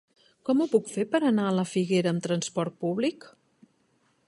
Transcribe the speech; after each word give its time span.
Com 0.49 0.63
ho 0.63 0.65
puc 0.71 0.87
fer 0.93 1.05
per 1.11 1.21
anar 1.27 1.45
a 1.49 1.51
la 1.59 1.67
Figuera 1.73 2.13
amb 2.15 2.25
trasport 2.29 2.79
públic? 2.87 3.31